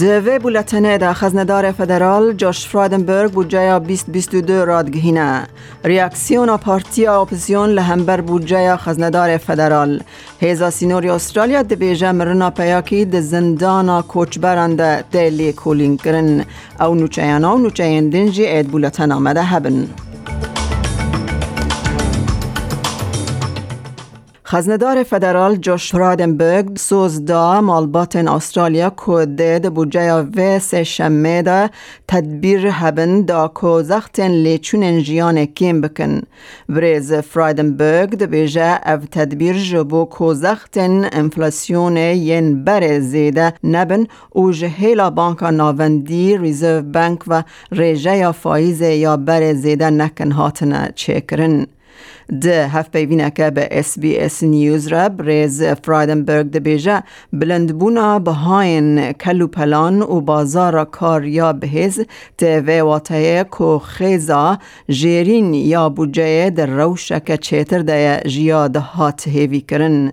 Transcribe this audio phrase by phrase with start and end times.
[0.00, 5.46] دوی بولتنه دا خزندار فدرال جاش فرادنبرگ بودجه 2022 رادگهینه.
[5.84, 10.02] ریاکسیون پارتیا اپوزیون لهمبر بودجه خزندار فدرال.
[10.40, 16.44] هیزا سینوری استرالیا دبیجه مرنا پیاکی د زندانا کوچ برنده دیلی کولینگ کرن
[16.80, 19.86] او نوچیانا و نوچین دنجی اید بولتن آمده هبن.
[24.52, 31.68] خزندار فدرال جوش فرادنبرگ سوز دا مالباتن استرالیا کو دید بودجه و سه شمه دا
[32.08, 36.22] تدبیر هبن دا کو زختن لیچون جیان کیم بکن.
[36.68, 44.52] بریز فرادنبرگ دا بیجه او تدبیر جبو کو زختن انفلاسیون ین بر زیده نبن او
[44.52, 51.66] جهیلا بانکا ناوندی ریزرو بانک و ریجه یا فایز یا بر زیده نکن هاتنه چکرن.
[52.40, 59.12] ده هف پیوینه به اس بی اس نیوز را بریز فرایدنبرگ ده بیجه بلندبونا بهاین
[59.12, 62.00] کلو پلان و بازار کار یا بهز
[62.38, 69.60] ته و واتایه کو خیزا جیرین یا بوجه در روشک چیتر ده جیاد هات هیوی
[69.60, 70.12] کرن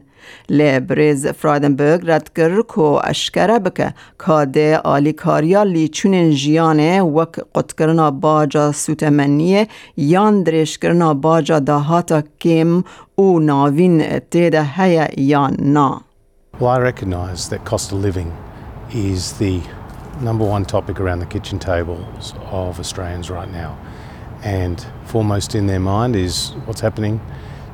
[0.50, 7.40] لی بریز فرایدنبرگ رد کر کو اشکره بکه کاده آلی کاریا لی چونین جیانه وک
[7.56, 12.84] قد کرنا باجا سوتمنیه یان درش کرنا باجا داهاتا کم
[13.16, 16.02] او ناوین تیده هیا یان نا
[16.60, 18.36] Well, I recognise that cost of living
[18.92, 19.62] is the
[20.22, 23.78] number one topic around the kitchen tables of Australians right now.
[24.44, 27.22] And foremost in their mind is what's happening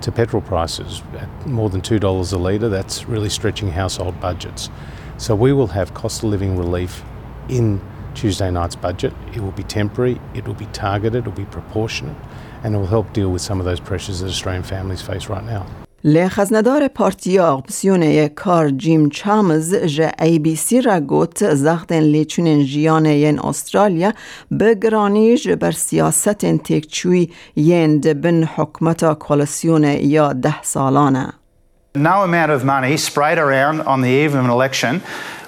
[0.04, 2.70] to petrol prices at more than $2 a litre.
[2.70, 4.70] That's really stretching household budgets.
[5.18, 7.04] So we will have cost of living relief
[7.50, 7.82] in
[8.14, 9.14] Tuesday night's budget.
[9.34, 12.18] It will be temporary, it will be targeted, it will be proportionate,
[12.64, 15.44] and it will help deal with some of those pressures that Australian families face right
[15.44, 15.66] now.
[16.06, 23.06] لخزندار پارتیا اپسیون کار جیم چامز جه ای بی سی را گوت زختن لیچون جیان
[23.06, 24.14] ین استرالیا
[24.60, 31.34] بگرانی بر سیاست تکچوی ین دبن حکمت کولسیون یا ده سالانه
[31.96, 35.02] No amount of money sprayed around on the eve of an election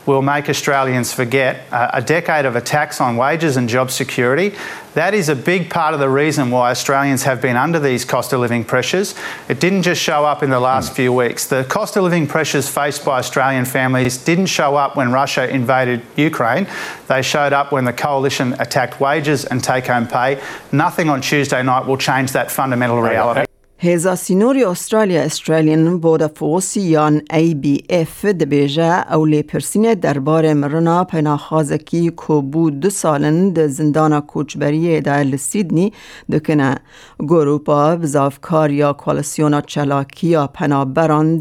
[0.06, 4.56] will make Australians forget uh, a decade of attacks on wages and job security.
[4.94, 8.32] That is a big part of the reason why Australians have been under these cost
[8.32, 9.14] of living pressures.
[9.50, 11.48] It didn't just show up in the last few weeks.
[11.48, 16.02] The cost of living pressures faced by Australian families didn't show up when Russia invaded
[16.16, 16.68] Ukraine.
[17.08, 20.42] They showed up when the coalition attacked wages and take home pay.
[20.72, 23.44] Nothing on Tuesday night will change that fundamental reality.
[23.85, 30.53] هیزا سینوری استرالیا استرالیان بودا فوسی یان ای بی اف دبیجه او لی پرسینه دربار
[30.53, 35.94] مرنا پناخازکی کو بود دو سالن ده زندان کوچبری ده لسیدنی
[36.31, 36.78] دکنه.
[37.19, 41.40] گروپا بزافکار یا کوالسیونا چلاکی یا پنابران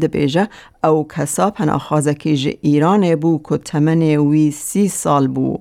[0.85, 5.57] او کسا پناخازکی ج ایران بو که تمن وی سی سال بو.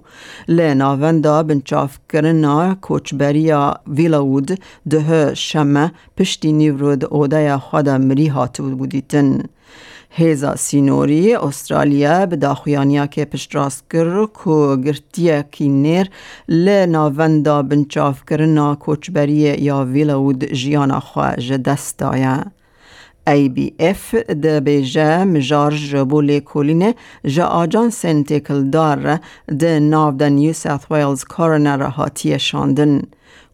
[0.48, 4.58] لناوندا بنچاف کرنا کوچبریا ویلاود
[4.90, 9.42] ده شمه پشتی نیورود اوده خود مری هاتو بودیتن.
[10.16, 16.10] هیزا سینوری استرالیا به داخویانیا که پشت راست کر کو گرتیا کی نیر
[16.48, 22.63] ل ناوندا بنچاف کرنا کوچبری یا ویلاود جیانا خواه جدستایا ای
[23.26, 29.18] بی اف ده بیجه مجار جبو لیکولینه جا آجان سنتیکل دار
[29.58, 33.02] ده ناو ده نیو ساث ویلز کارنر هاتیه شاندن.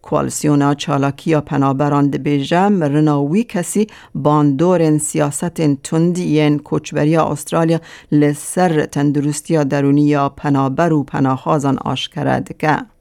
[0.03, 7.81] کوالسیونا چالاکیا پنابران ده بیجه مرنا وی کسی باندورن سیاست تندین کوچبریا استرالیا
[8.13, 13.00] لسر تندرستیا درونیا پنابر و پناخازان آشکره دکه.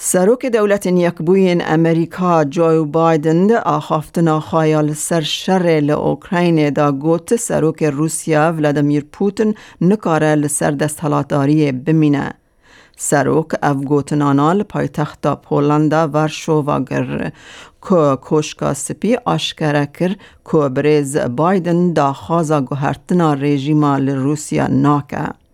[0.00, 8.52] سروک دولت یکبوین امریکا جو بایدن آخافتنا خایال سر شر لأوکراین دا گوت سروک روسیا
[8.56, 12.30] ولادیمیر پوتین نکاره لسر دست حالاتداری بمینه.
[12.96, 17.32] سروک اف گوتنانال پایتخت پولندا ورشووا گر
[17.88, 20.14] که کوشکا سپی آشکره کر
[20.52, 25.47] که بریز بایدن دا خوازا گوهرتنا رژیما لروسیا ناکه.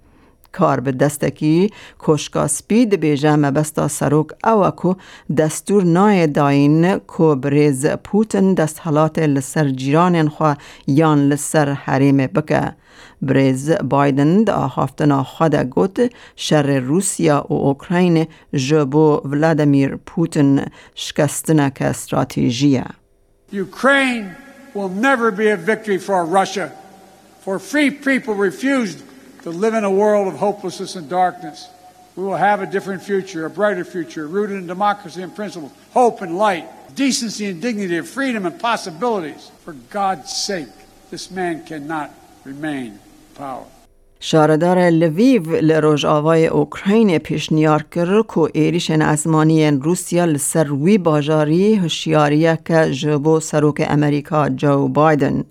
[0.54, 1.70] کار به دستکی
[2.00, 4.94] کشکا سپید بیجه مبستا سروک او کو
[5.36, 10.54] دستور نای داین کو بریز پوتن دست حالات لسر جیران خوا
[10.86, 12.74] یان لسر حریم بکه.
[13.22, 20.64] بریز بایدن دا هافتنا خود گوت شر روسیا و اوکراین جبو ولادیمیر پوتن
[20.94, 22.84] شکستنه که استراتیجیه.
[23.52, 24.26] Ukraine
[24.74, 26.66] will never be a victory for Russia,
[27.44, 28.98] for free people refused
[29.44, 31.69] to live in a world of hopelessness and darkness.
[32.17, 36.23] We will have a different future, a brighter future, rooted in democracy and principles, hope
[36.23, 39.50] and light, decency and dignity, freedom and possibilities.
[39.64, 40.69] For God's sake,
[41.11, 42.11] this man cannot
[42.44, 43.00] remain in
[43.35, 43.67] power.
[44.26, 52.59] شاردار لویو لروژ آوای اوکراین پیشنیار کرد که ایریشن ازمانی روسیا لسر وی باجاری هشیاریه
[52.65, 55.44] که جبو سروک امریکا جو بایدن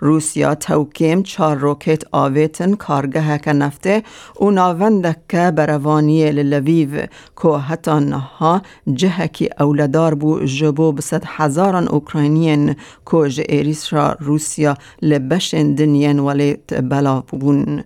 [0.00, 4.02] روسیا توکیم چار روکت آویتن کارگه که نفته
[4.40, 7.06] و ناونده که بروانی للویو
[7.42, 8.62] که حتی نها
[8.94, 12.76] جه کی اولدار بو جبو بسد هزاران اوکراینین
[13.10, 17.84] که جه ایریس را روسیا لبشن دنین ولیت بلا بون.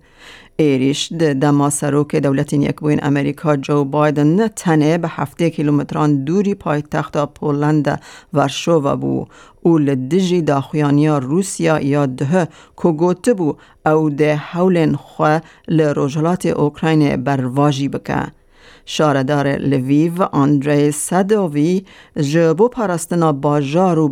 [0.56, 8.00] ایریش دما سروک دولت یک امریکا جو بایدن تنه به هفته کیلومتران دوری پایتخت پولند
[8.32, 9.26] ورشووا بو
[9.62, 12.48] او لدجی داخویانیا روسیا یا ده
[12.82, 13.56] که گوته بو
[13.86, 18.43] او ده حولن خواه لروجلات اوکراین برواجی بکه.
[18.86, 21.84] شاردار لویو آندری سدووی
[22.16, 24.08] جبو پرستنا باجار و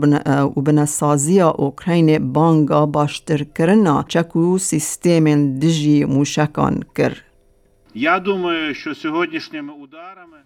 [0.57, 7.32] بنسازی اوکراین بانگا باشتر کرنا چکو سیستم دجی موشکان کرد.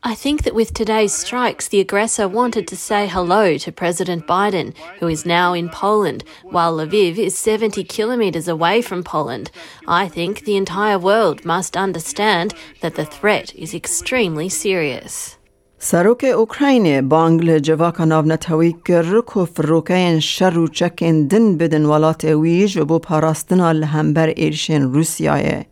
[0.04, 4.74] I think that with today's strikes, the aggressor wanted to say hello to President Biden,
[5.00, 9.52] who is now in Poland, while Lviv is 70 kilometres away from Poland.
[9.86, 15.38] I think the entire world must understand that the threat is extremely serious.
[15.84, 22.78] سروک اوکراین بانگل جواکا ناونتوی کر کو فروکین شر و چکین دن بدن ولات ویج
[22.78, 25.64] و بو پاراستنا لهمبر ایرشن روسیای.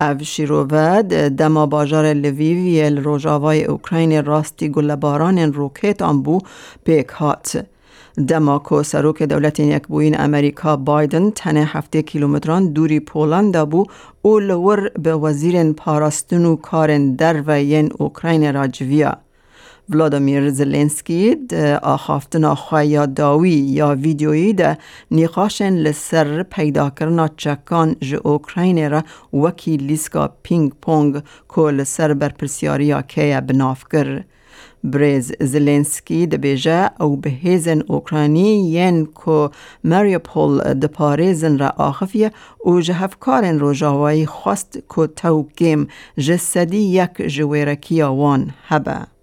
[0.00, 6.38] او شیروود دما باجار لویوی روژاوای اوکراین راستی گلباران روکت بو
[6.84, 7.66] پیک هات.
[8.28, 13.84] دما کو سروک دولت یک بوین امریکا بایدن تنه هفته کیلومتران دوری پولند بو
[14.22, 19.27] او لور به وزیر پاراستن کارن در و ین اوکراین راجویا.
[19.90, 24.78] ولادیمیر زلنسکی ده آخافتنا خواه داوی یا ویدیویی ده
[25.10, 29.02] نیقاشن لسر پیدا کرنا چکان ج اوکراین را
[29.32, 31.22] وکی لیسکا پینگ پونگ
[31.54, 34.24] که لسر برپرسیاریا که بناف کر.
[34.84, 39.50] بریز زلنسکی ده بیجه او به هیزن اوکرانی ین که
[39.84, 45.88] مریوپول ده پاریزن را آخفیه او جهفکارن رو جاوایی خواست که تو گیم
[46.18, 49.17] جسدی یک جویرکی وان هبه.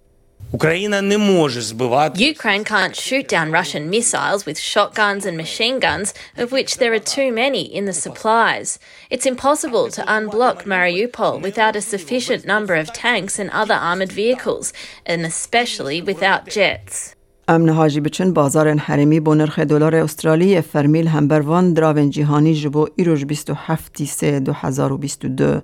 [2.18, 6.98] Ukraine can't shoot down Russian missiles with shotguns and machine guns, of which there are
[6.98, 8.78] too many in the supplies.
[9.10, 14.72] It's impossible to unblock Mariupol without a sufficient number of tanks and other armoured vehicles,
[15.04, 17.15] and especially without jets.
[17.48, 23.24] امن هاجی بچن بازار حرمی با نرخ دلار استرالی فرمیل همبروان دراون جهانی جبو ایروش
[23.24, 25.60] 27 سه 2022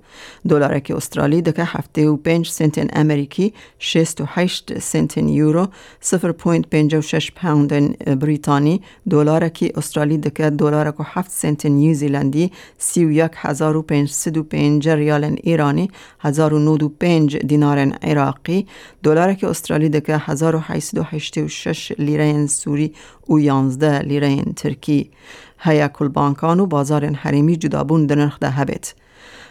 [0.49, 5.69] دلار که استرالی دکه هفته و 5 سنت امریکی 68 سنت یورو
[6.03, 8.81] 0.56 پوند بریتانی
[9.11, 15.91] دلار که استرالی دکه دلار که 7 سنت نیوزیلندی 31505 ریال ایرانی
[16.21, 18.67] 1095 دینار عراقی
[19.03, 22.93] دلار که استرالی دکه 1886 شش لیره سوری
[23.29, 25.11] و 11 لیره ترکی
[25.59, 28.95] هیا کل بانکان و بازار حریمی جدابون دنرخ ده هبت.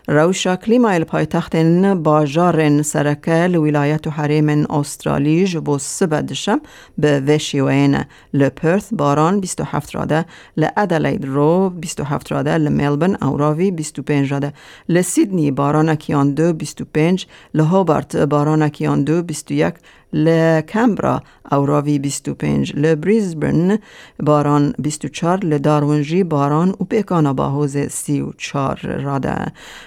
[0.07, 6.61] روشا کلیمای پایتخت باجار سرکه لولایت حریم استرالی جبو سبدشم
[6.97, 7.97] به وشیوین
[8.33, 10.25] لپرث باران 27 راده
[10.57, 14.53] لادلید رو 27 راده لملبن اوراوی 25 راده
[14.89, 19.73] لسیدنی باران اکیان دو 25 لهوبارت باران اکیان دو 21
[20.13, 23.77] لکمبرا اوراوی 25 لبریزبرن
[24.19, 29.35] باران 24 لدارونجی باران و پیکانا باهوز 34 راده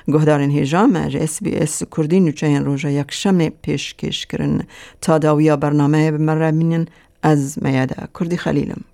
[0.09, 4.61] گهدارین هیجام اس بی اس کردی نوچه روژا یک شم پیشکش کرن.
[5.01, 6.87] تا داویا برنامه بمره
[7.23, 7.97] از میاده.
[8.21, 8.85] کردی خلیلم.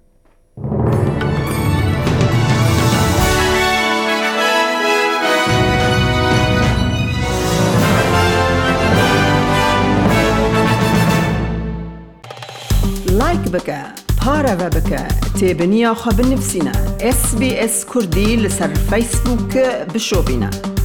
[13.54, 13.80] بکە
[14.76, 15.02] بکە
[15.38, 16.74] تێبنییا خە بنفسینە
[17.18, 20.79] SسBS کوردی لەسەر فیسبووکە بشۆبینە.